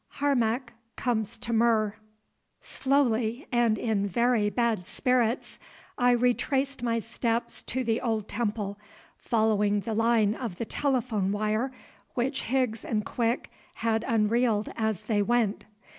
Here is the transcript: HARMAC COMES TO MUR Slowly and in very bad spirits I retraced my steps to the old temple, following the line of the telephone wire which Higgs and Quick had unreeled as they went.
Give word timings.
HARMAC 0.15 0.73
COMES 0.95 1.37
TO 1.37 1.53
MUR 1.53 1.95
Slowly 2.59 3.45
and 3.51 3.77
in 3.77 4.07
very 4.07 4.49
bad 4.49 4.87
spirits 4.87 5.59
I 5.95 6.09
retraced 6.09 6.81
my 6.81 6.97
steps 6.97 7.61
to 7.61 7.83
the 7.83 8.01
old 8.01 8.27
temple, 8.27 8.79
following 9.19 9.81
the 9.81 9.93
line 9.93 10.33
of 10.33 10.55
the 10.55 10.65
telephone 10.65 11.31
wire 11.31 11.71
which 12.15 12.41
Higgs 12.41 12.83
and 12.83 13.05
Quick 13.05 13.51
had 13.75 14.03
unreeled 14.07 14.73
as 14.75 15.03
they 15.03 15.21
went. 15.21 15.65